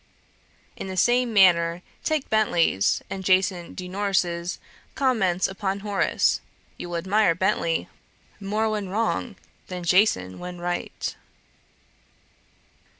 In 0.75 0.87
the 0.87 0.97
same 0.97 1.31
manner 1.31 1.83
take 2.03 2.27
Bentley's 2.27 3.03
and 3.07 3.23
Jason 3.23 3.75
de 3.75 3.87
Nores' 3.87 4.57
Comments 4.95 5.47
upon 5.47 5.81
Horace, 5.81 6.41
you 6.75 6.89
will 6.89 6.97
admire 6.97 7.35
Bentley 7.35 7.87
more 8.39 8.67
when 8.67 8.89
wrong, 8.89 9.35
than 9.67 9.83
Jason 9.83 10.39
when 10.39 10.57
right.' 10.59 11.15